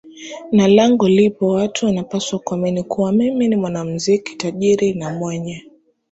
[0.51, 5.67] na langu lipo Watu wanapaswa kuamini kuwa mimi ni mwanamuziki tajiri na mwenye